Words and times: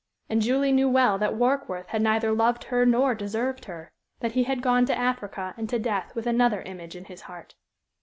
And 0.29 0.41
Julie 0.41 0.71
knew 0.71 0.89
well 0.89 1.19
that 1.19 1.35
Warkworth 1.35 1.89
had 1.89 2.01
neither 2.01 2.31
loved 2.31 2.63
her 2.63 2.87
nor 2.87 3.13
deserved 3.13 3.65
her 3.65 3.91
that 4.19 4.31
he 4.31 4.45
had 4.45 4.63
gone 4.63 4.83
to 4.87 4.97
Africa 4.97 5.53
and 5.57 5.69
to 5.69 5.77
death 5.77 6.15
with 6.15 6.25
another 6.25 6.63
image 6.63 6.95
in 6.95 7.05
his 7.05 7.21
heart. 7.21 7.53